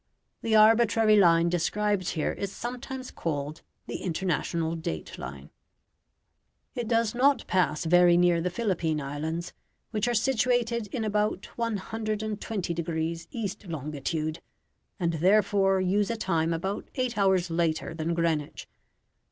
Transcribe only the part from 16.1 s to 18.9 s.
time about eight hours later than Greenwich.